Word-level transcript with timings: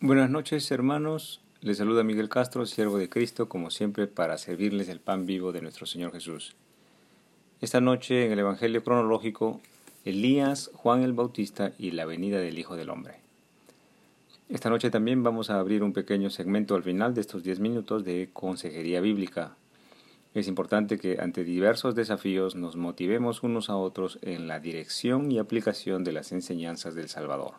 Buenas 0.00 0.30
noches 0.30 0.70
hermanos, 0.70 1.40
les 1.60 1.78
saluda 1.78 2.04
Miguel 2.04 2.28
Castro, 2.28 2.64
siervo 2.66 2.98
de 2.98 3.08
Cristo, 3.08 3.48
como 3.48 3.68
siempre 3.68 4.06
para 4.06 4.38
servirles 4.38 4.88
el 4.88 5.00
pan 5.00 5.26
vivo 5.26 5.50
de 5.50 5.60
nuestro 5.60 5.86
Señor 5.86 6.12
Jesús. 6.12 6.54
Esta 7.60 7.80
noche 7.80 8.24
en 8.24 8.30
el 8.30 8.38
Evangelio 8.38 8.84
cronológico, 8.84 9.60
Elías, 10.04 10.70
Juan 10.72 11.02
el 11.02 11.14
Bautista 11.14 11.72
y 11.80 11.90
la 11.90 12.06
venida 12.06 12.38
del 12.38 12.60
Hijo 12.60 12.76
del 12.76 12.90
Hombre. 12.90 13.16
Esta 14.48 14.70
noche 14.70 14.88
también 14.90 15.24
vamos 15.24 15.50
a 15.50 15.58
abrir 15.58 15.82
un 15.82 15.92
pequeño 15.92 16.30
segmento 16.30 16.76
al 16.76 16.84
final 16.84 17.12
de 17.12 17.22
estos 17.22 17.42
10 17.42 17.58
minutos 17.58 18.04
de 18.04 18.30
consejería 18.32 19.00
bíblica. 19.00 19.56
Es 20.32 20.46
importante 20.46 20.98
que 20.98 21.18
ante 21.20 21.42
diversos 21.42 21.96
desafíos 21.96 22.54
nos 22.54 22.76
motivemos 22.76 23.42
unos 23.42 23.68
a 23.68 23.76
otros 23.76 24.20
en 24.22 24.46
la 24.46 24.60
dirección 24.60 25.32
y 25.32 25.40
aplicación 25.40 26.04
de 26.04 26.12
las 26.12 26.30
enseñanzas 26.30 26.94
del 26.94 27.08
Salvador. 27.08 27.54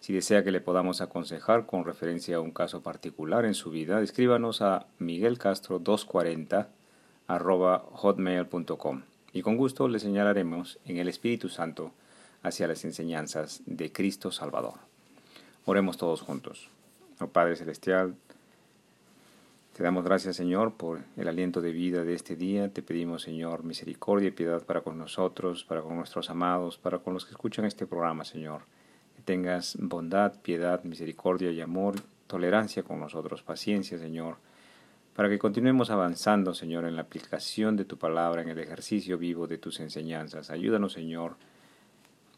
Si 0.00 0.12
desea 0.12 0.44
que 0.44 0.52
le 0.52 0.60
podamos 0.60 1.00
aconsejar 1.00 1.66
con 1.66 1.84
referencia 1.84 2.36
a 2.36 2.40
un 2.40 2.52
caso 2.52 2.82
particular 2.82 3.44
en 3.44 3.54
su 3.54 3.70
vida, 3.70 4.00
escríbanos 4.00 4.62
a 4.62 4.86
miguelcastro240 5.00 6.68
hotmail.com 7.28 9.02
y 9.32 9.42
con 9.42 9.56
gusto 9.56 9.88
le 9.88 9.98
señalaremos 9.98 10.78
en 10.86 10.96
el 10.96 11.08
Espíritu 11.08 11.48
Santo 11.48 11.92
hacia 12.42 12.68
las 12.68 12.84
enseñanzas 12.84 13.62
de 13.66 13.92
Cristo 13.92 14.30
Salvador. 14.30 14.74
Oremos 15.66 15.98
todos 15.98 16.22
juntos. 16.22 16.70
Oh 17.20 17.26
Padre 17.26 17.56
Celestial, 17.56 18.14
te 19.76 19.82
damos 19.82 20.04
gracias 20.04 20.36
Señor 20.36 20.74
por 20.74 21.00
el 21.16 21.28
aliento 21.28 21.60
de 21.60 21.72
vida 21.72 22.04
de 22.04 22.14
este 22.14 22.36
día. 22.36 22.72
Te 22.72 22.82
pedimos 22.82 23.22
Señor 23.22 23.64
misericordia 23.64 24.28
y 24.28 24.32
piedad 24.32 24.64
para 24.64 24.80
con 24.80 24.96
nosotros, 24.96 25.64
para 25.64 25.82
con 25.82 25.96
nuestros 25.96 26.30
amados, 26.30 26.78
para 26.78 27.00
con 27.00 27.14
los 27.14 27.26
que 27.26 27.32
escuchan 27.32 27.64
este 27.64 27.86
programa 27.86 28.24
Señor 28.24 28.62
tengas 29.28 29.76
bondad, 29.78 30.40
piedad, 30.40 30.82
misericordia 30.84 31.50
y 31.50 31.60
amor, 31.60 31.96
tolerancia 32.26 32.82
con 32.82 32.98
nosotros, 32.98 33.42
paciencia, 33.42 33.98
Señor, 33.98 34.38
para 35.14 35.28
que 35.28 35.38
continuemos 35.38 35.90
avanzando, 35.90 36.54
Señor, 36.54 36.86
en 36.86 36.96
la 36.96 37.02
aplicación 37.02 37.76
de 37.76 37.84
tu 37.84 37.98
palabra, 37.98 38.40
en 38.40 38.48
el 38.48 38.58
ejercicio 38.58 39.18
vivo 39.18 39.46
de 39.46 39.58
tus 39.58 39.80
enseñanzas. 39.80 40.48
Ayúdanos, 40.48 40.94
Señor, 40.94 41.36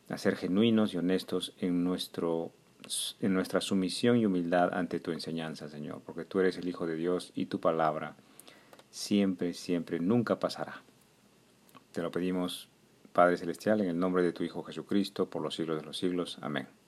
a 0.08 0.18
ser 0.18 0.34
genuinos 0.34 0.92
y 0.92 0.96
honestos 0.96 1.55
en, 1.61 1.84
nuestro, 1.84 2.50
en 3.20 3.34
nuestra 3.34 3.61
sumisión 3.61 4.16
y 4.16 4.27
humildad 4.27 4.74
ante 4.74 4.98
tu 4.98 5.12
enseñanza, 5.12 5.68
Señor, 5.68 6.02
porque 6.05 6.24
tú 6.24 6.41
eres 6.41 6.58
el 6.58 6.66
Hijo 6.66 6.88
de 6.88 6.96
Dios 6.96 7.30
y 7.36 7.46
tu 7.46 7.61
palabra 7.61 8.16
siempre, 8.91 9.55
siempre, 9.55 10.00
nunca 10.00 10.41
pasará. 10.41 10.83
Te 11.92 12.02
lo 12.02 12.11
pedimos, 12.11 12.68
Padre 13.12 13.36
Celestial, 13.36 13.80
en 13.80 13.91
el 13.91 13.98
nombre 14.00 14.24
de 14.24 14.33
tu 14.33 14.42
Hijo 14.42 14.64
Jesucristo, 14.64 15.30
por 15.30 15.41
los 15.41 15.55
siglos 15.55 15.78
de 15.78 15.86
los 15.86 15.96
siglos. 15.96 16.36
Amén. 16.41 16.80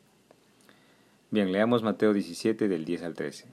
Bien, 1.32 1.50
leamos 1.50 1.82
Mateo 1.82 2.12
17 2.12 2.68
del 2.68 2.84
10 2.84 3.04
al 3.04 3.14
13. 3.14 3.46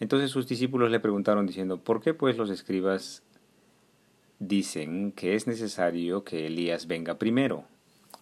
Entonces 0.00 0.30
sus 0.30 0.48
discípulos 0.48 0.90
le 0.90 0.98
preguntaron 0.98 1.46
diciendo, 1.46 1.76
¿por 1.76 2.00
qué 2.00 2.14
pues 2.14 2.38
los 2.38 2.48
escribas 2.48 3.22
dicen 4.38 5.12
que 5.12 5.34
es 5.34 5.46
necesario 5.46 6.24
que 6.24 6.46
Elías 6.46 6.86
venga 6.86 7.18
primero? 7.18 7.64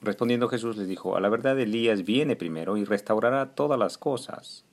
Respondiendo 0.02 0.48
Jesús 0.48 0.76
les 0.76 0.88
dijo, 0.88 1.16
a 1.16 1.20
la 1.20 1.28
verdad 1.28 1.56
Elías 1.60 2.04
viene 2.04 2.34
primero 2.34 2.76
y 2.76 2.84
restaurará 2.84 3.54
todas 3.54 3.78
las 3.78 3.96
cosas. 3.96 4.64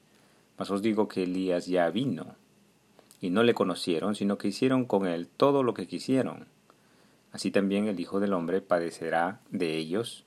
Mas 0.58 0.72
os 0.72 0.82
digo 0.82 1.08
que 1.08 1.22
Elías 1.22 1.68
ya 1.68 1.88
vino, 1.92 2.38
y 3.20 3.30
no 3.30 3.44
le 3.44 3.54
conocieron, 3.54 4.16
sino 4.16 4.40
que 4.40 4.48
hicieron 4.48 4.86
con 4.86 5.06
él 5.06 5.28
todo 5.28 5.62
lo 5.62 5.76
que 5.76 5.86
quisieron. 5.86 6.48
Así 7.32 7.52
también 7.52 7.88
el 7.88 8.00
Hijo 8.00 8.20
del 8.20 8.34
Hombre 8.34 8.62
padecerá 8.62 9.42
de 9.52 9.78
ellos 9.78 10.26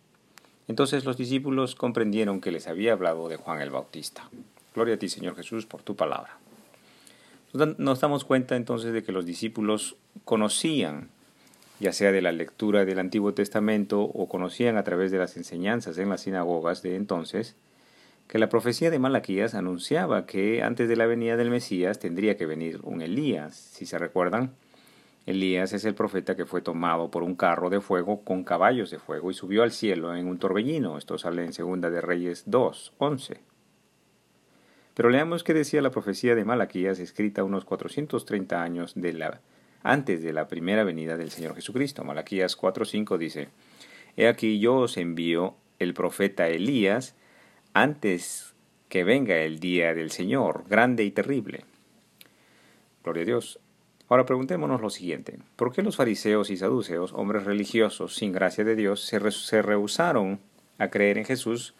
entonces 0.68 1.04
los 1.04 1.16
discípulos 1.16 1.74
comprendieron 1.74 2.40
que 2.40 2.50
les 2.50 2.66
había 2.66 2.92
hablado 2.92 3.28
de 3.28 3.36
Juan 3.36 3.60
el 3.60 3.70
Bautista. 3.70 4.28
Gloria 4.74 4.94
a 4.94 4.98
ti, 4.98 5.08
Señor 5.08 5.36
Jesús, 5.36 5.66
por 5.66 5.82
tu 5.82 5.94
palabra. 5.94 6.38
Nos 7.52 8.00
damos 8.00 8.24
cuenta 8.24 8.56
entonces 8.56 8.92
de 8.92 9.04
que 9.04 9.12
los 9.12 9.24
discípulos 9.24 9.96
conocían, 10.24 11.08
ya 11.78 11.92
sea 11.92 12.10
de 12.10 12.22
la 12.22 12.32
lectura 12.32 12.84
del 12.84 12.98
Antiguo 12.98 13.32
Testamento 13.32 14.02
o 14.02 14.28
conocían 14.28 14.76
a 14.76 14.82
través 14.82 15.12
de 15.12 15.18
las 15.18 15.36
enseñanzas 15.36 15.98
en 15.98 16.08
las 16.08 16.22
sinagogas 16.22 16.82
de 16.82 16.96
entonces, 16.96 17.54
que 18.26 18.38
la 18.38 18.48
profecía 18.48 18.90
de 18.90 18.98
Malaquías 18.98 19.54
anunciaba 19.54 20.26
que 20.26 20.62
antes 20.62 20.88
de 20.88 20.96
la 20.96 21.06
venida 21.06 21.36
del 21.36 21.50
Mesías 21.50 22.00
tendría 22.00 22.36
que 22.36 22.46
venir 22.46 22.80
un 22.82 23.02
Elías, 23.02 23.54
si 23.54 23.86
se 23.86 23.98
recuerdan. 23.98 24.52
Elías 25.26 25.72
es 25.72 25.84
el 25.86 25.94
profeta 25.94 26.36
que 26.36 26.44
fue 26.44 26.60
tomado 26.60 27.10
por 27.10 27.22
un 27.22 27.34
carro 27.34 27.70
de 27.70 27.80
fuego 27.80 28.22
con 28.24 28.44
caballos 28.44 28.90
de 28.90 28.98
fuego 28.98 29.30
y 29.30 29.34
subió 29.34 29.62
al 29.62 29.72
cielo 29.72 30.14
en 30.14 30.26
un 30.26 30.38
torbellino. 30.38 30.98
Esto 30.98 31.16
sale 31.16 31.44
en 31.44 31.54
Segunda 31.54 31.88
de 31.88 32.02
Reyes 32.02 32.44
2, 32.46 32.92
11. 32.98 33.40
Pero 34.94 35.08
leamos 35.10 35.42
qué 35.42 35.54
decía 35.54 35.80
la 35.80 35.90
profecía 35.90 36.34
de 36.34 36.44
Malaquías 36.44 37.00
escrita 37.00 37.42
unos 37.42 37.64
430 37.64 38.62
años 38.62 38.92
de 38.94 39.14
la, 39.14 39.40
antes 39.82 40.22
de 40.22 40.32
la 40.32 40.46
primera 40.46 40.84
venida 40.84 41.16
del 41.16 41.30
Señor 41.30 41.54
Jesucristo. 41.54 42.04
Malaquías 42.04 42.58
4.5 42.58 43.16
dice, 43.16 43.48
He 44.16 44.28
aquí 44.28 44.60
yo 44.60 44.76
os 44.76 44.96
envío 44.98 45.56
el 45.78 45.94
profeta 45.94 46.48
Elías 46.48 47.16
antes 47.72 48.54
que 48.88 49.02
venga 49.04 49.38
el 49.38 49.58
día 49.58 49.94
del 49.94 50.10
Señor, 50.10 50.64
grande 50.68 51.02
y 51.02 51.10
terrible. 51.10 51.64
Gloria 53.02 53.22
a 53.22 53.26
Dios. 53.26 53.58
Ahora 54.08 54.26
preguntémonos 54.26 54.82
lo 54.82 54.90
siguiente, 54.90 55.38
¿por 55.56 55.72
qué 55.72 55.82
los 55.82 55.96
fariseos 55.96 56.50
y 56.50 56.58
saduceos, 56.58 57.12
hombres 57.14 57.44
religiosos 57.44 58.14
sin 58.14 58.32
gracia 58.32 58.62
de 58.62 58.76
Dios, 58.76 59.00
se, 59.00 59.62
rehusaron 59.62 60.40
a 60.78 60.88
creer 60.88 61.16
en 61.16 61.24
Jesús 61.24 61.74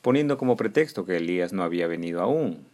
poniendo 0.00 0.38
como 0.38 0.56
pretexto 0.56 1.04
que 1.04 1.16
Elías 1.16 1.52
no 1.52 1.62
había 1.62 1.86
venido 1.86 2.22
aún? 2.22 2.64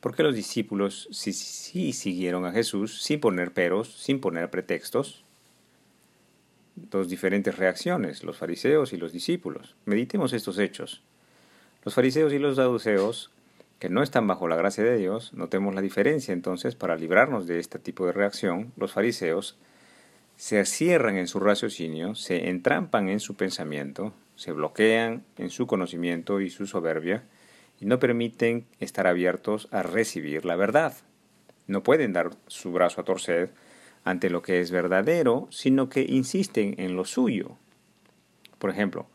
¿Por 0.00 0.14
qué 0.14 0.24
los 0.24 0.34
discípulos 0.34 1.08
sí, 1.12 1.32
sí 1.32 1.92
siguieron 1.92 2.46
a 2.46 2.52
Jesús 2.52 3.02
sin 3.02 3.20
poner 3.20 3.52
peros, 3.52 3.94
sin 3.96 4.20
poner 4.20 4.50
pretextos? 4.50 5.24
Dos 6.74 7.08
diferentes 7.08 7.56
reacciones, 7.56 8.24
los 8.24 8.36
fariseos 8.36 8.92
y 8.92 8.96
los 8.96 9.12
discípulos. 9.12 9.76
Meditemos 9.84 10.32
estos 10.32 10.58
hechos. 10.58 11.02
Los 11.84 11.94
fariseos 11.94 12.32
y 12.32 12.38
los 12.38 12.56
saduceos 12.56 13.30
que 13.78 13.88
no 13.90 14.02
están 14.02 14.26
bajo 14.26 14.48
la 14.48 14.56
gracia 14.56 14.84
de 14.84 14.96
Dios, 14.96 15.32
notemos 15.34 15.74
la 15.74 15.82
diferencia 15.82 16.32
entonces 16.32 16.74
para 16.74 16.96
librarnos 16.96 17.46
de 17.46 17.58
este 17.58 17.78
tipo 17.78 18.06
de 18.06 18.12
reacción, 18.12 18.72
los 18.76 18.92
fariseos 18.92 19.58
se 20.36 20.64
cierran 20.64 21.16
en 21.16 21.28
su 21.28 21.40
raciocinio, 21.40 22.14
se 22.14 22.48
entrampan 22.48 23.08
en 23.08 23.20
su 23.20 23.36
pensamiento, 23.36 24.12
se 24.34 24.52
bloquean 24.52 25.24
en 25.38 25.50
su 25.50 25.66
conocimiento 25.66 26.40
y 26.40 26.50
su 26.50 26.66
soberbia, 26.66 27.24
y 27.80 27.86
no 27.86 27.98
permiten 27.98 28.66
estar 28.80 29.06
abiertos 29.06 29.68
a 29.70 29.82
recibir 29.82 30.44
la 30.44 30.56
verdad. 30.56 30.94
No 31.66 31.82
pueden 31.82 32.12
dar 32.12 32.30
su 32.46 32.72
brazo 32.72 33.00
a 33.00 33.04
torcer 33.04 33.52
ante 34.04 34.30
lo 34.30 34.40
que 34.42 34.60
es 34.60 34.70
verdadero, 34.70 35.48
sino 35.50 35.88
que 35.88 36.02
insisten 36.02 36.74
en 36.78 36.96
lo 36.96 37.04
suyo. 37.04 37.56
Por 38.58 38.70
ejemplo, 38.70 39.08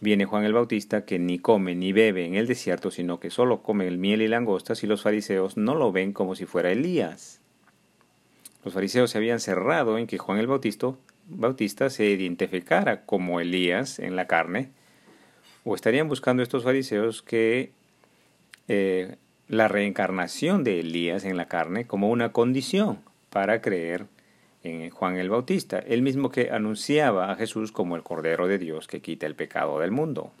Viene 0.00 0.26
Juan 0.26 0.44
el 0.44 0.52
Bautista 0.52 1.04
que 1.04 1.18
ni 1.18 1.38
come 1.38 1.74
ni 1.74 1.92
bebe 1.92 2.24
en 2.24 2.34
el 2.34 2.46
desierto, 2.46 2.90
sino 2.90 3.18
que 3.18 3.30
solo 3.30 3.62
come 3.62 3.88
el 3.88 3.98
miel 3.98 4.22
y 4.22 4.28
langostas, 4.28 4.84
y 4.84 4.86
los 4.86 5.02
fariseos 5.02 5.56
no 5.56 5.74
lo 5.74 5.90
ven 5.90 6.12
como 6.12 6.36
si 6.36 6.46
fuera 6.46 6.70
Elías. 6.70 7.40
Los 8.64 8.74
fariseos 8.74 9.10
se 9.10 9.18
habían 9.18 9.40
cerrado 9.40 9.98
en 9.98 10.06
que 10.06 10.18
Juan 10.18 10.38
el 10.38 10.46
Bautista, 10.46 11.90
se 11.90 12.06
identificara 12.06 13.04
como 13.04 13.40
Elías 13.40 13.98
en 13.98 14.14
la 14.14 14.26
carne, 14.26 14.70
o 15.64 15.74
estarían 15.74 16.08
buscando 16.08 16.42
estos 16.42 16.62
fariseos 16.62 17.22
que 17.22 17.72
eh, 18.68 19.16
la 19.48 19.66
reencarnación 19.66 20.62
de 20.62 20.80
Elías 20.80 21.24
en 21.24 21.36
la 21.36 21.46
carne 21.46 21.86
como 21.86 22.10
una 22.10 22.32
condición 22.32 23.00
para 23.30 23.60
creer 23.60 24.06
en 24.62 24.90
Juan 24.90 25.16
el 25.16 25.30
Bautista, 25.30 25.78
el 25.78 26.02
mismo 26.02 26.30
que 26.30 26.50
anunciaba 26.50 27.30
a 27.30 27.36
Jesús 27.36 27.72
como 27.72 27.96
el 27.96 28.02
Cordero 28.02 28.48
de 28.48 28.58
Dios 28.58 28.88
que 28.88 29.00
quita 29.00 29.26
el 29.26 29.34
pecado 29.34 29.78
del 29.78 29.90
mundo. 29.90 30.32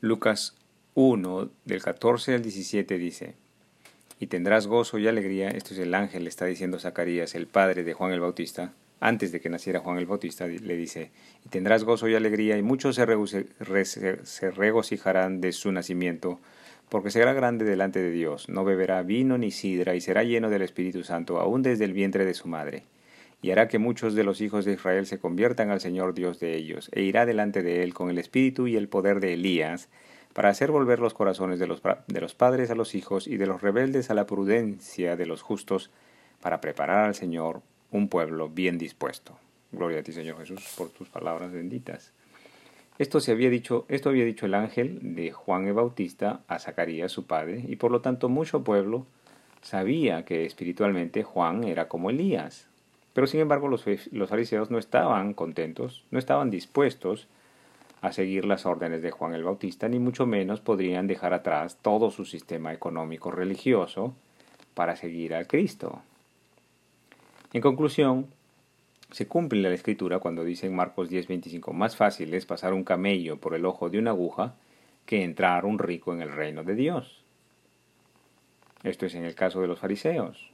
Lucas 0.00 0.54
1, 0.94 1.50
del 1.64 1.82
14 1.82 2.34
al 2.34 2.42
17 2.42 2.98
dice, 2.98 3.34
y 4.18 4.28
tendrás 4.28 4.66
gozo 4.66 4.98
y 4.98 5.06
alegría, 5.08 5.48
esto 5.48 5.74
es 5.74 5.80
el 5.80 5.94
ángel, 5.94 6.24
le 6.24 6.30
está 6.30 6.46
diciendo 6.46 6.78
Zacarías, 6.78 7.34
el 7.34 7.46
padre 7.46 7.84
de 7.84 7.92
Juan 7.92 8.12
el 8.12 8.20
Bautista, 8.20 8.72
antes 8.98 9.30
de 9.30 9.40
que 9.40 9.50
naciera 9.50 9.80
Juan 9.80 9.98
el 9.98 10.06
Bautista, 10.06 10.46
le 10.46 10.76
dice, 10.76 11.10
y 11.44 11.50
tendrás 11.50 11.84
gozo 11.84 12.08
y 12.08 12.14
alegría, 12.14 12.56
y 12.56 12.62
muchos 12.62 12.96
se 12.96 14.50
regocijarán 14.50 15.42
de 15.42 15.52
su 15.52 15.70
nacimiento, 15.70 16.40
porque 16.88 17.10
será 17.10 17.32
grande 17.32 17.64
delante 17.64 18.00
de 18.00 18.10
Dios, 18.10 18.48
no 18.48 18.64
beberá 18.64 19.02
vino 19.02 19.38
ni 19.38 19.50
sidra, 19.50 19.94
y 19.94 20.00
será 20.00 20.22
lleno 20.22 20.50
del 20.50 20.62
Espíritu 20.62 21.02
Santo, 21.02 21.40
aún 21.40 21.62
desde 21.62 21.84
el 21.84 21.92
vientre 21.92 22.24
de 22.24 22.34
su 22.34 22.48
madre. 22.48 22.84
Y 23.42 23.50
hará 23.50 23.68
que 23.68 23.78
muchos 23.78 24.14
de 24.14 24.24
los 24.24 24.40
hijos 24.40 24.64
de 24.64 24.72
Israel 24.72 25.06
se 25.06 25.18
conviertan 25.18 25.70
al 25.70 25.80
Señor 25.80 26.14
Dios 26.14 26.40
de 26.40 26.56
ellos, 26.56 26.88
e 26.92 27.02
irá 27.02 27.26
delante 27.26 27.62
de 27.62 27.82
él 27.82 27.92
con 27.92 28.08
el 28.10 28.18
espíritu 28.18 28.66
y 28.66 28.76
el 28.76 28.88
poder 28.88 29.20
de 29.20 29.34
Elías, 29.34 29.88
para 30.32 30.50
hacer 30.50 30.70
volver 30.70 31.00
los 31.00 31.14
corazones 31.14 31.58
de 31.58 31.66
los, 31.66 31.82
de 32.06 32.20
los 32.20 32.34
padres 32.34 32.70
a 32.70 32.74
los 32.74 32.94
hijos 32.94 33.26
y 33.26 33.36
de 33.36 33.46
los 33.46 33.62
rebeldes 33.62 34.10
a 34.10 34.14
la 34.14 34.26
prudencia 34.26 35.16
de 35.16 35.26
los 35.26 35.42
justos, 35.42 35.90
para 36.40 36.60
preparar 36.60 37.06
al 37.06 37.14
Señor 37.14 37.62
un 37.90 38.08
pueblo 38.08 38.48
bien 38.48 38.78
dispuesto. 38.78 39.38
Gloria 39.72 40.00
a 40.00 40.02
ti, 40.02 40.12
Señor 40.12 40.38
Jesús, 40.38 40.74
por 40.76 40.90
tus 40.90 41.08
palabras 41.08 41.52
benditas. 41.52 42.12
Esto, 42.98 43.20
se 43.20 43.32
había 43.32 43.50
dicho, 43.50 43.84
esto 43.88 44.08
había 44.08 44.24
dicho 44.24 44.46
el 44.46 44.54
ángel 44.54 45.14
de 45.14 45.30
Juan 45.30 45.66
el 45.66 45.74
Bautista 45.74 46.40
a 46.48 46.58
Zacarías, 46.58 47.12
su 47.12 47.26
padre, 47.26 47.64
y 47.68 47.76
por 47.76 47.90
lo 47.90 48.00
tanto 48.00 48.28
mucho 48.28 48.64
pueblo 48.64 49.06
sabía 49.60 50.24
que 50.24 50.46
espiritualmente 50.46 51.22
Juan 51.22 51.64
era 51.64 51.88
como 51.88 52.08
Elías. 52.08 52.68
Pero 53.12 53.26
sin 53.26 53.40
embargo 53.40 53.68
los, 53.68 53.84
los 54.12 54.30
fariseos 54.30 54.70
no 54.70 54.78
estaban 54.78 55.34
contentos, 55.34 56.04
no 56.10 56.18
estaban 56.18 56.50
dispuestos 56.50 57.28
a 58.00 58.12
seguir 58.12 58.44
las 58.44 58.66
órdenes 58.66 59.02
de 59.02 59.10
Juan 59.10 59.34
el 59.34 59.44
Bautista, 59.44 59.88
ni 59.88 59.98
mucho 59.98 60.26
menos 60.26 60.60
podrían 60.60 61.06
dejar 61.06 61.34
atrás 61.34 61.78
todo 61.82 62.10
su 62.10 62.24
sistema 62.24 62.72
económico 62.72 63.30
religioso 63.30 64.14
para 64.74 64.96
seguir 64.96 65.34
al 65.34 65.46
Cristo. 65.46 66.02
En 67.52 67.62
conclusión, 67.62 68.26
se 69.10 69.26
cumple 69.26 69.62
la 69.62 69.72
escritura 69.72 70.18
cuando 70.18 70.44
dice 70.44 70.66
en 70.66 70.74
Marcos 70.74 71.10
10:25, 71.10 71.72
más 71.72 71.96
fácil 71.96 72.34
es 72.34 72.46
pasar 72.46 72.72
un 72.72 72.84
camello 72.84 73.38
por 73.38 73.54
el 73.54 73.64
ojo 73.64 73.88
de 73.88 73.98
una 73.98 74.10
aguja 74.10 74.54
que 75.04 75.22
entrar 75.22 75.64
un 75.64 75.78
rico 75.78 76.12
en 76.12 76.22
el 76.22 76.32
reino 76.32 76.64
de 76.64 76.74
Dios. 76.74 77.22
Esto 78.82 79.06
es 79.06 79.14
en 79.14 79.24
el 79.24 79.34
caso 79.34 79.60
de 79.60 79.68
los 79.68 79.80
fariseos 79.80 80.50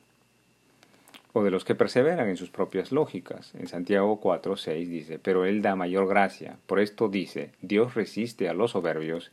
o 1.33 1.43
de 1.43 1.51
los 1.51 1.65
que 1.65 1.75
perseveran 1.75 2.29
en 2.29 2.37
sus 2.37 2.51
propias 2.51 2.93
lógicas. 2.93 3.55
En 3.55 3.67
Santiago 3.67 4.21
4, 4.21 4.57
6 4.57 4.89
dice, 4.89 5.19
pero 5.19 5.47
Él 5.47 5.63
da 5.63 5.75
mayor 5.77 6.07
gracia. 6.07 6.59
Por 6.67 6.79
esto 6.79 7.09
dice, 7.09 7.53
Dios 7.63 7.95
resiste 7.95 8.49
a 8.49 8.55
los 8.55 8.73
soberbios 8.73 9.33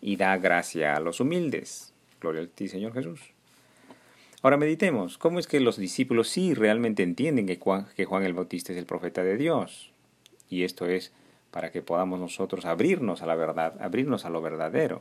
y 0.00 0.16
da 0.16 0.36
gracia 0.36 0.94
a 0.94 1.00
los 1.00 1.20
humildes. 1.20 1.94
Gloria 2.20 2.42
a 2.42 2.46
ti, 2.46 2.66
Señor 2.66 2.92
Jesús. 2.92 3.37
Ahora 4.40 4.56
meditemos, 4.56 5.18
¿cómo 5.18 5.40
es 5.40 5.48
que 5.48 5.58
los 5.58 5.76
discípulos 5.76 6.28
sí 6.28 6.54
realmente 6.54 7.02
entienden 7.02 7.46
que 7.46 7.56
Juan, 7.56 8.22
el 8.22 8.34
Bautista 8.34 8.72
es 8.72 8.78
el 8.78 8.86
profeta 8.86 9.24
de 9.24 9.36
Dios? 9.36 9.92
Y 10.48 10.62
esto 10.62 10.86
es 10.86 11.12
para 11.50 11.72
que 11.72 11.82
podamos 11.82 12.20
nosotros 12.20 12.64
abrirnos 12.64 13.20
a 13.22 13.26
la 13.26 13.34
verdad, 13.34 13.74
abrirnos 13.80 14.24
a 14.24 14.30
lo 14.30 14.40
verdadero. 14.40 15.00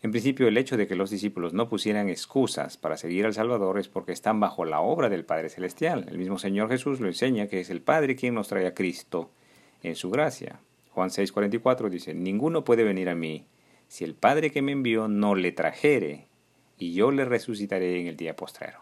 En 0.00 0.10
principio, 0.10 0.48
el 0.48 0.56
hecho 0.56 0.78
de 0.78 0.86
que 0.86 0.96
los 0.96 1.10
discípulos 1.10 1.52
no 1.52 1.68
pusieran 1.68 2.08
excusas 2.08 2.78
para 2.78 2.96
seguir 2.96 3.26
al 3.26 3.34
Salvador 3.34 3.78
es 3.78 3.88
porque 3.88 4.12
están 4.12 4.40
bajo 4.40 4.64
la 4.64 4.80
obra 4.80 5.10
del 5.10 5.26
Padre 5.26 5.50
Celestial. 5.50 6.06
El 6.08 6.16
mismo 6.16 6.38
Señor 6.38 6.70
Jesús 6.70 7.00
lo 7.00 7.08
enseña 7.08 7.48
que 7.48 7.60
es 7.60 7.68
el 7.68 7.82
Padre 7.82 8.16
quien 8.16 8.34
nos 8.34 8.48
trae 8.48 8.66
a 8.66 8.74
Cristo 8.74 9.28
en 9.82 9.96
su 9.96 10.10
gracia. 10.10 10.60
Juan 10.92 11.10
6:44 11.10 11.90
dice, 11.90 12.14
Ninguno 12.14 12.64
puede 12.64 12.84
venir 12.84 13.10
a 13.10 13.14
mí 13.14 13.44
si 13.88 14.04
el 14.04 14.14
Padre 14.14 14.50
que 14.50 14.62
me 14.62 14.72
envió 14.72 15.08
no 15.08 15.34
le 15.34 15.52
trajere, 15.52 16.26
y 16.78 16.94
yo 16.94 17.10
le 17.10 17.24
resucitaré 17.24 18.00
en 18.00 18.06
el 18.06 18.16
día 18.16 18.36
postrero. 18.36 18.80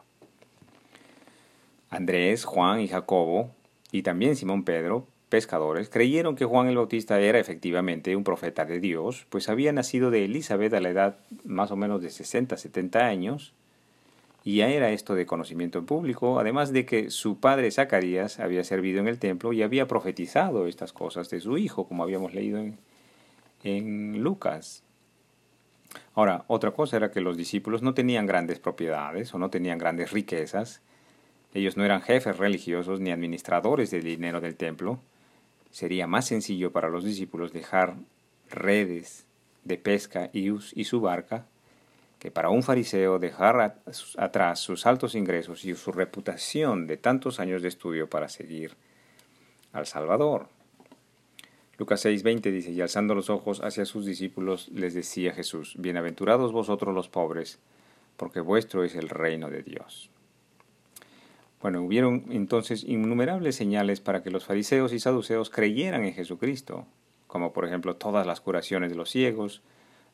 Andrés, 1.91 2.45
Juan 2.45 2.81
y 2.81 2.89
Jacobo, 2.89 3.51
y 3.91 4.03
también 4.03 4.37
Simón 4.37 4.65
Pedro, 4.65 5.07
pescadores 5.29 5.89
creyeron 5.89 6.37
que 6.37 6.45
Juan 6.45 6.69
el 6.69 6.77
Bautista 6.77 7.19
era 7.21 7.39
efectivamente 7.39 8.17
un 8.17 8.25
profeta 8.25 8.65
de 8.65 8.81
Dios, 8.81 9.27
pues 9.31 9.49
había 9.49 9.73
nacido 9.73 10.11
de 10.11 10.25
Elizabeth 10.25 10.75
a 10.75 10.81
la 10.81 10.91
edad 10.91 11.17
más 11.45 11.71
o 11.71 11.77
menos 11.77 12.03
de 12.03 12.09
60-70 12.09 12.97
años, 12.97 13.55
y 14.45 14.57
ya 14.57 14.69
era 14.69 14.91
esto 14.91 15.15
de 15.15 15.25
conocimiento 15.25 15.79
en 15.79 15.87
público, 15.87 16.39
además 16.41 16.73
de 16.73 16.85
que 16.85 17.11
su 17.11 17.39
padre 17.39 17.71
Zacarías 17.71 18.41
había 18.41 18.65
servido 18.65 19.01
en 19.01 19.09
el 19.09 19.19
templo 19.19 19.53
y 19.53 19.63
había 19.63 19.87
profetizado 19.87 20.67
estas 20.67 20.93
cosas 20.93 21.31
de 21.31 21.41
su 21.41 21.59
hijo, 21.59 21.87
como 21.87 22.03
habíamos 22.03 22.35
leído 22.35 22.59
en, 22.59 22.79
en 23.63 24.23
Lucas. 24.23 24.82
Ahora, 26.15 26.45
otra 26.47 26.73
cosa 26.73 26.97
era 26.97 27.11
que 27.11 27.21
los 27.21 27.37
discípulos 27.37 27.83
no 27.83 27.95
tenían 27.95 28.27
grandes 28.27 28.59
propiedades 28.59 29.33
o 29.35 29.39
no 29.39 29.51
tenían 29.51 29.79
grandes 29.79 30.13
riquezas, 30.13 30.83
ellos 31.55 31.77
no 31.77 31.85
eran 31.85 32.03
jefes 32.03 32.39
religiosos 32.39 33.01
ni 33.01 33.11
administradores 33.11 33.91
del 33.91 34.05
dinero 34.05 34.41
del 34.41 34.57
templo, 34.57 35.01
sería 35.71 36.07
más 36.07 36.27
sencillo 36.27 36.73
para 36.73 36.89
los 36.89 37.05
discípulos 37.05 37.53
dejar 37.53 37.97
redes 38.51 39.27
de 39.65 39.79
pesca 39.79 40.31
y, 40.33 40.85
su 40.85 41.01
barca 41.01 41.47
que 42.19 42.31
para 42.31 42.51
un 42.51 42.63
fariseo 42.63 43.19
dejar 43.19 43.83
atrás 44.17 44.61
sus 44.61 44.87
altos 44.87 45.15
ingresos 45.15 45.65
y 45.65 45.75
su 45.75 45.91
reputación 45.91 46.87
de 46.87 46.97
tantos 46.97 47.41
años 47.41 47.63
de 47.63 47.69
estudio 47.69 48.09
para 48.09 48.29
seguir 48.29 48.77
al 49.73 49.87
Salvador. 49.87 50.47
Lucas 51.83 52.05
6:20 52.05 52.53
dice, 52.53 52.71
y 52.71 52.81
alzando 52.81 53.13
los 53.13 53.29
ojos 53.29 53.61
hacia 53.61 53.85
sus 53.85 54.07
discípulos 54.07 54.69
les 54.73 54.95
decía 54.95 55.33
Jesús, 55.33 55.75
Bienaventurados 55.77 56.53
vosotros 56.53 56.95
los 56.95 57.09
pobres, 57.09 57.59
porque 58.17 58.39
vuestro 58.39 58.85
es 58.85 58.95
el 58.95 59.09
reino 59.09 59.51
de 59.51 59.65
Dios. 59.65 60.09
Bueno, 61.61 61.83
hubieron 61.83 62.27
entonces 62.31 62.85
innumerables 62.85 63.57
señales 63.57 63.99
para 63.99 64.23
que 64.23 64.31
los 64.31 64.45
fariseos 64.45 64.93
y 64.93 65.01
saduceos 65.01 65.51
creyeran 65.51 66.05
en 66.05 66.15
Jesucristo, 66.15 66.87
como 67.27 67.53
por 67.53 67.67
ejemplo 67.67 67.97
todas 67.97 68.29
las 68.29 68.41
curaciones 68.41 68.91
de 68.91 68.97
los 68.97 69.11
ciegos, 69.11 69.61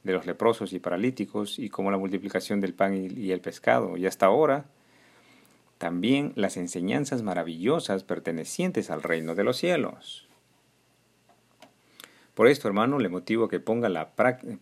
de 0.04 0.14
los 0.14 0.24
leprosos 0.24 0.72
y 0.72 0.78
paralíticos, 0.78 1.58
y 1.58 1.68
como 1.68 1.90
la 1.90 1.98
multiplicación 1.98 2.62
del 2.62 2.72
pan 2.72 2.94
y 3.14 3.30
el 3.30 3.42
pescado, 3.42 3.98
y 3.98 4.06
hasta 4.06 4.24
ahora 4.24 4.70
también 5.76 6.32
las 6.34 6.56
enseñanzas 6.56 7.20
maravillosas 7.22 8.04
pertenecientes 8.04 8.88
al 8.88 9.02
reino 9.02 9.34
de 9.34 9.44
los 9.44 9.58
cielos. 9.58 10.27
Por 12.38 12.46
esto, 12.46 12.68
hermano, 12.68 13.00
le 13.00 13.08
motivo 13.08 13.48
que 13.48 13.58
ponga, 13.58 14.12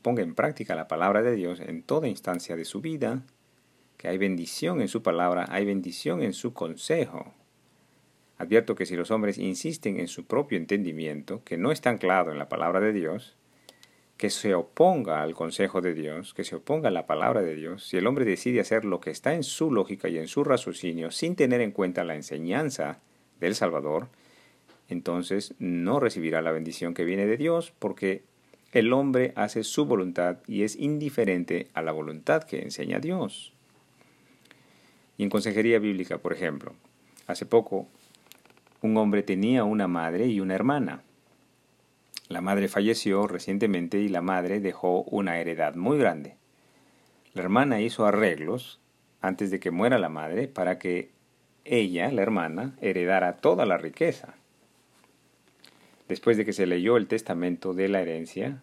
ponga 0.01 0.23
en 0.23 0.35
práctica 0.35 0.75
la 0.75 0.89
palabra 0.89 1.21
de 1.21 1.37
Dios 1.37 1.61
en 1.61 1.83
toda 1.83 2.09
instancia 2.09 2.57
de 2.57 2.65
su 2.65 2.81
vida, 2.81 3.21
que 3.99 4.09
hay 4.09 4.17
bendición 4.17 4.81
en 4.81 4.89
su 4.89 5.03
palabra, 5.03 5.45
hay 5.51 5.67
bendición 5.67 6.23
en 6.23 6.33
su 6.33 6.55
consejo. 6.55 7.35
Advierto 8.39 8.77
que 8.77 8.87
si 8.87 8.97
los 8.97 9.11
hombres 9.11 9.37
insisten 9.37 10.01
en 10.01 10.09
su 10.09 10.25
propio 10.25 10.57
entendimiento, 10.57 11.45
que 11.45 11.59
no 11.59 11.71
está 11.71 11.91
anclado 11.91 12.33
en 12.33 12.39
la 12.39 12.49
palabra 12.49 12.81
de 12.81 12.95
Dios, 12.95 13.37
que 14.17 14.31
se 14.31 14.55
oponga 14.55 15.21
al 15.21 15.35
consejo 15.35 15.83
de 15.83 15.93
Dios, 15.93 16.33
que 16.33 16.45
se 16.45 16.57
oponga 16.57 16.89
a 16.89 16.93
la 16.93 17.07
palabra 17.07 17.43
de 17.43 17.57
Dios, 17.57 17.87
si 17.87 17.99
el 17.99 18.07
hombre 18.07 18.25
decide 18.25 18.61
hacer 18.61 18.87
lo 18.87 19.01
que 19.01 19.11
está 19.11 19.35
en 19.35 19.43
su 19.43 19.71
lógica 19.71 20.09
y 20.09 20.17
en 20.17 20.29
su 20.29 20.45
raciocinio 20.45 21.11
sin 21.11 21.37
tener 21.37 21.61
en 21.61 21.73
cuenta 21.73 22.05
la 22.05 22.15
enseñanza 22.15 23.01
del 23.39 23.55
Salvador, 23.55 24.09
entonces 24.89 25.55
no 25.59 26.01
recibirá 26.01 26.43
la 26.43 26.53
bendición 26.53 26.95
que 26.95 27.05
viene 27.05 27.27
de 27.27 27.37
Dios 27.37 27.73
porque 27.79 28.23
el 28.73 28.93
hombre 28.93 29.33
hace 29.37 29.65
su 29.65 29.87
voluntad 29.87 30.39
y 30.47 30.63
es 30.63 30.77
indiferente 30.77 31.69
a 31.75 31.83
la 31.83 31.93
voluntad 31.93 32.45
que 32.45 32.63
enseña 32.63 33.01
Dios. 33.01 33.53
Y 35.19 35.23
en 35.23 35.31
consejería 35.31 35.79
bíblica, 35.79 36.19
por 36.19 36.33
ejemplo, 36.33 36.75
hace 37.27 37.47
poco 37.47 37.87
un 38.83 38.97
hombre 38.97 39.23
tenía 39.23 39.65
una 39.65 39.89
madre 39.89 40.27
y 40.27 40.41
una 40.41 40.55
hermana. 40.55 41.03
La 42.29 42.41
madre 42.41 42.69
falleció 42.69 43.27
recientemente 43.27 43.99
y 43.99 44.09
la 44.09 44.21
madre 44.21 44.61
dejó 44.61 45.03
una 45.03 45.39
heredad 45.39 45.75
muy 45.75 45.97
grande. 45.99 46.35
La 47.35 47.43
hermana 47.43 47.81
hizo 47.81 48.05
arreglos 48.05 48.81
antes 49.21 49.51
de 49.51 49.61
que 49.61 49.71
muera 49.71 49.99
la 49.99 50.09
madre 50.09 50.49
para 50.49 50.79
que 50.79 51.11
ella, 51.65 52.11
la 52.13 52.23
hermana, 52.23 52.77
heredara 52.81 53.39
toda 53.39 53.65
la 53.65 53.79
riqueza. 53.79 54.35
Después 56.09 56.37
de 56.37 56.45
que 56.45 56.53
se 56.53 56.67
leyó 56.67 56.97
el 56.97 57.09
testamento 57.09 57.75
de 57.75 57.89
la 57.89 58.01
herencia, 58.01 58.63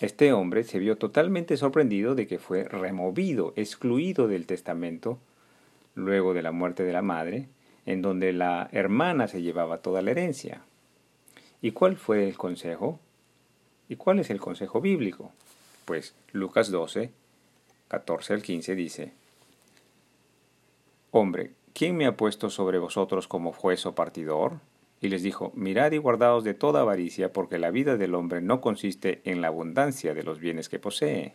este 0.00 0.32
hombre 0.32 0.64
se 0.64 0.78
vio 0.78 0.96
totalmente 0.96 1.56
sorprendido 1.56 2.14
de 2.14 2.26
que 2.26 2.38
fue 2.38 2.64
removido, 2.64 3.52
excluido 3.56 4.28
del 4.28 4.46
testamento 4.46 5.18
luego 5.94 6.34
de 6.34 6.42
la 6.42 6.52
muerte 6.52 6.84
de 6.84 6.92
la 6.92 7.02
madre, 7.02 7.48
en 7.86 8.02
donde 8.02 8.32
la 8.32 8.68
hermana 8.72 9.28
se 9.28 9.42
llevaba 9.42 9.78
toda 9.78 10.02
la 10.02 10.10
herencia. 10.10 10.62
¿Y 11.60 11.72
cuál 11.72 11.96
fue 11.96 12.28
el 12.28 12.36
consejo? 12.36 13.00
¿Y 13.88 13.96
cuál 13.96 14.20
es 14.20 14.30
el 14.30 14.40
consejo 14.40 14.80
bíblico? 14.80 15.32
Pues 15.84 16.14
Lucas 16.32 16.70
12, 16.70 17.10
14 17.88 18.34
al 18.34 18.42
15 18.42 18.74
dice, 18.74 19.12
Hombre, 21.10 21.52
¿quién 21.72 21.96
me 21.96 22.06
ha 22.06 22.16
puesto 22.16 22.50
sobre 22.50 22.78
vosotros 22.78 23.26
como 23.26 23.52
juez 23.52 23.86
o 23.86 23.94
partidor? 23.94 24.60
Y 25.00 25.08
les 25.08 25.22
dijo, 25.22 25.52
Mirad 25.54 25.92
y 25.92 25.98
guardaos 25.98 26.44
de 26.44 26.54
toda 26.54 26.80
avaricia, 26.80 27.32
porque 27.32 27.58
la 27.58 27.70
vida 27.70 27.96
del 27.96 28.14
hombre 28.14 28.40
no 28.40 28.60
consiste 28.60 29.20
en 29.24 29.40
la 29.40 29.48
abundancia 29.48 30.14
de 30.14 30.24
los 30.24 30.40
bienes 30.40 30.68
que 30.68 30.78
posee. 30.78 31.34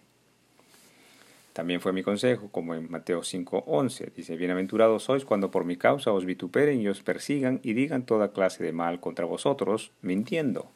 También 1.53 1.82
fue 1.82 1.93
mi 1.93 2.01
consejo, 2.01 2.50
como 2.50 2.74
en 2.74 2.89
Mateo 2.89 3.22
5:11. 3.22 4.12
Dice, 4.15 4.36
Bienaventurados 4.36 5.03
sois 5.03 5.24
cuando 5.24 5.51
por 5.51 5.65
mi 5.65 5.77
causa 5.77 6.12
os 6.12 6.25
vituperen 6.25 6.82
y 6.82 6.88
os 6.88 7.03
persigan 7.03 7.60
y 7.62 7.74
digan 7.74 8.08
toda 8.08 8.34
clase 8.34 8.63
de 8.63 8.74
mal 8.74 9.00
contra 9.00 9.25
vosotros, 9.25 9.91
mintiendo. 10.01 10.72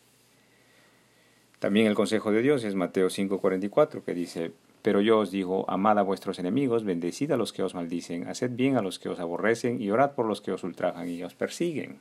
También 1.57 1.87
el 1.87 1.95
consejo 1.95 2.31
de 2.31 2.43
Dios 2.43 2.63
es 2.63 2.75
Mateo 2.75 3.09
5:44, 3.09 4.03
que 4.03 4.13
dice, 4.13 4.51
Pero 4.83 5.01
yo 5.01 5.17
os 5.17 5.31
digo, 5.31 5.65
amad 5.67 5.97
a 5.97 6.03
vuestros 6.03 6.37
enemigos, 6.37 6.83
bendecid 6.83 7.31
a 7.31 7.37
los 7.37 7.51
que 7.51 7.63
os 7.63 7.73
maldicen, 7.73 8.27
haced 8.27 8.51
bien 8.51 8.77
a 8.77 8.83
los 8.83 8.99
que 8.99 9.09
os 9.09 9.19
aborrecen 9.19 9.81
y 9.81 9.89
orad 9.89 10.11
por 10.11 10.27
los 10.27 10.41
que 10.41 10.51
os 10.51 10.63
ultrajan 10.63 11.09
y 11.09 11.23
os 11.23 11.33
persiguen. 11.33 11.99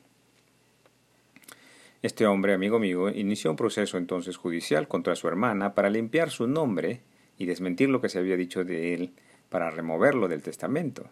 Este 2.03 2.27
hombre, 2.27 2.53
amigo 2.53 2.79
mío, 2.79 3.09
inició 3.09 3.51
un 3.51 3.57
proceso 3.57 3.99
entonces 3.99 4.37
judicial 4.37 4.89
contra 4.89 5.17
su 5.17 5.29
hermana 5.29 5.75
para 5.75 5.91
limpiar 5.91 6.31
su 6.31 6.47
nombre 6.47 7.01
y 7.39 7.47
desmentir 7.47 7.89
lo 7.89 8.01
que 8.01 8.09
se 8.09 8.19
había 8.19 8.37
dicho 8.37 8.65
de 8.65 8.95
él 8.95 9.13
para 9.49 9.71
removerlo 9.71 10.29
del 10.29 10.43
testamento. 10.43 11.07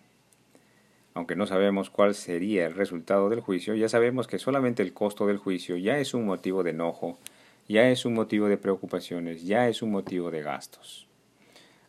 Aunque 1.15 1.37
no 1.37 1.47
sabemos 1.47 1.91
cuál 1.91 2.15
sería 2.15 2.67
el 2.67 2.75
resultado 2.75 3.29
del 3.29 3.41
juicio, 3.41 3.75
ya 3.75 3.89
sabemos 3.89 4.27
que 4.27 4.39
solamente 4.39 4.83
el 4.83 4.93
costo 4.93 5.27
del 5.27 5.39
juicio 5.39 5.77
ya 5.77 5.99
es 5.99 6.13
un 6.13 6.27
motivo 6.27 6.63
de 6.63 6.71
enojo 6.71 7.19
ya 7.69 7.89
es 7.89 8.05
un 8.05 8.15
motivo 8.15 8.49
de 8.49 8.59
preocupaciones, 8.59 9.45
ya 9.45 9.69
es 9.69 9.83
un 9.83 9.91
motivo 9.91 10.31
de 10.31 10.43
gastos. 10.43 11.09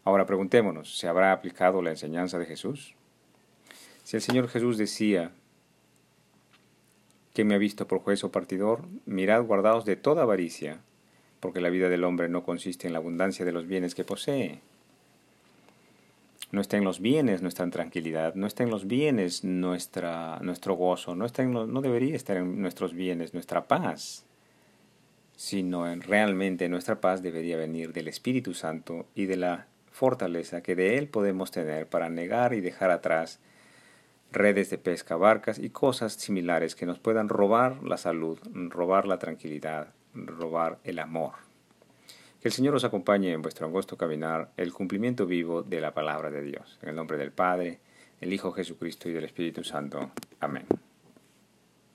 Ahora 0.04 0.26
preguntémonos, 0.26 0.98
¿se 0.98 1.08
habrá 1.08 1.32
aplicado 1.32 1.82
la 1.82 1.90
enseñanza 1.90 2.40
de 2.40 2.46
Jesús? 2.46 2.96
Si 4.04 4.16
el 4.16 4.22
Señor 4.22 4.48
Jesús 4.48 4.78
decía 4.78 5.32
que 7.36 7.44
me 7.44 7.54
ha 7.54 7.60
visto 7.60 7.86
por 7.86 8.00
juez 8.00 8.24
o 8.24 8.32
partidor, 8.32 8.86
mirad 9.06 9.44
guardaos 9.44 9.84
de 9.84 9.98
toda 9.98 10.24
avaricia, 10.24 10.80
porque 11.42 11.60
la 11.60 11.70
vida 11.70 11.90
del 11.90 12.06
hombre 12.06 12.30
no 12.30 12.44
consiste 12.44 12.88
en 12.88 12.94
la 12.94 13.00
abundancia 13.00 13.44
de 13.44 13.52
los 13.52 13.68
bienes 13.68 13.94
que 13.94 14.06
posee. 14.06 14.62
No 16.52 16.62
está 16.62 16.78
en 16.78 16.86
los 16.86 17.02
bienes 17.02 17.42
nuestra 17.42 17.70
tranquilidad, 17.70 18.36
no 18.36 18.48
está 18.48 18.64
en 18.64 18.70
los 18.70 18.88
bienes 18.88 19.44
nuestra, 19.44 20.40
nuestro 20.42 20.76
gozo, 20.76 21.14
no, 21.14 21.26
está 21.26 21.44
no 21.44 21.82
debería 21.82 22.16
estar 22.16 22.38
en 22.38 22.62
nuestros 22.62 22.94
bienes 22.94 23.34
nuestra 23.34 23.68
paz, 23.68 24.24
sino 25.36 25.92
en 25.92 26.02
realmente 26.02 26.70
nuestra 26.70 27.02
paz 27.02 27.22
debería 27.22 27.58
venir 27.58 27.92
del 27.92 28.08
Espíritu 28.08 28.54
Santo 28.54 29.08
y 29.14 29.26
de 29.26 29.36
la 29.36 29.68
fortaleza 29.92 30.64
que 30.64 30.76
de 30.76 30.98
Él 30.98 31.10
podemos 31.10 31.52
tener 31.52 31.88
para 31.88 32.10
negar 32.10 32.54
y 32.54 32.62
dejar 32.62 32.92
atrás 32.92 33.42
redes 34.32 34.70
de 34.70 34.78
pesca, 34.78 35.16
barcas 35.16 35.60
y 35.60 35.70
cosas 35.70 36.14
similares 36.14 36.76
que 36.76 36.86
nos 36.86 37.00
puedan 37.00 37.30
robar 37.30 37.84
la 37.84 37.98
salud, 37.98 38.40
robar 38.70 39.06
la 39.06 39.20
tranquilidad, 39.20 39.94
robar 40.14 40.80
el 40.84 41.00
amor. 41.00 41.34
Que 42.42 42.50
el 42.50 42.54
Señor 42.54 42.76
os 42.76 42.84
acompañe 42.84 43.32
en 43.32 43.42
vuestro 43.42 43.66
angosto 43.66 43.98
caminar 43.98 44.52
el 44.58 44.74
cumplimiento 44.74 45.26
vivo 45.26 45.64
de 45.64 45.82
la 45.82 45.94
palabra 45.94 46.30
de 46.30 46.44
Dios. 46.44 46.78
En 46.82 46.90
el 46.90 46.96
nombre 46.96 47.18
del 47.18 47.32
Padre, 47.32 47.80
el 48.22 48.34
Hijo 48.34 48.52
Jesucristo 48.52 49.10
y 49.10 49.14
del 49.14 49.26
Espíritu 49.26 49.64
Santo. 49.64 50.12
Amén. 50.40 50.66